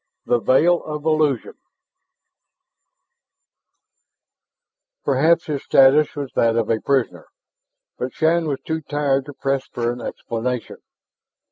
[0.25, 1.53] THE VEIL OF ILLUSION
[5.05, 7.27] Perhaps his status was that of a prisoner,
[7.99, 10.77] but Shann was too tired to press for an explanation.